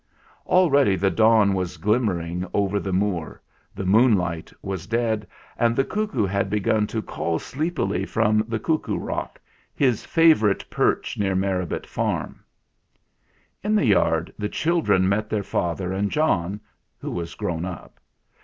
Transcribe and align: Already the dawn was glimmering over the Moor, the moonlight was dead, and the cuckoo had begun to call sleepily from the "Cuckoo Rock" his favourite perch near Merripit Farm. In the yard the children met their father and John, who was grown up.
Already 0.47 0.95
the 0.95 1.11
dawn 1.11 1.53
was 1.53 1.77
glimmering 1.77 2.43
over 2.55 2.79
the 2.79 2.91
Moor, 2.91 3.39
the 3.75 3.85
moonlight 3.85 4.51
was 4.63 4.87
dead, 4.87 5.27
and 5.59 5.75
the 5.75 5.83
cuckoo 5.83 6.25
had 6.25 6.49
begun 6.49 6.87
to 6.87 7.03
call 7.03 7.37
sleepily 7.37 8.03
from 8.07 8.43
the 8.47 8.57
"Cuckoo 8.57 8.97
Rock" 8.97 9.39
his 9.75 10.03
favourite 10.03 10.67
perch 10.71 11.19
near 11.19 11.35
Merripit 11.35 11.85
Farm. 11.85 12.43
In 13.63 13.75
the 13.75 13.85
yard 13.85 14.33
the 14.39 14.49
children 14.49 15.07
met 15.07 15.29
their 15.29 15.43
father 15.43 15.93
and 15.93 16.09
John, 16.09 16.59
who 16.97 17.11
was 17.11 17.35
grown 17.35 17.63
up. 17.63 17.99